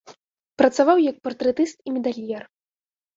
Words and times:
Працаваў 0.61 0.97
як 1.07 1.19
партрэтыст 1.27 1.77
і 1.91 1.93
медальер. 1.99 2.43